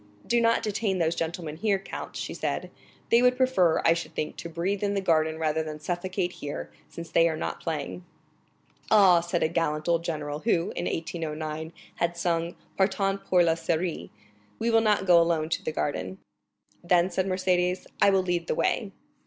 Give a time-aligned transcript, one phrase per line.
[0.25, 2.71] "Do not detain those gentlemen here, count," she said;
[3.11, 6.71] "they would prefer, I should think, to breathe in the garden rather than suffocate here,
[6.89, 8.03] since they are not playing."
[8.89, 14.71] "Ah," said a gallant old general, who, in 1809, had sung Partant pour la Syrie,—"we
[14.71, 16.17] will not go alone to the garden."
[16.83, 18.93] "Then," said Mercédès, "I will lead the way."